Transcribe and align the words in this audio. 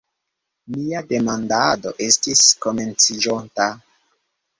Nia 0.77 1.01
demandado 1.11 1.91
estis 2.05 2.41
komenciĝonta. 2.65 3.69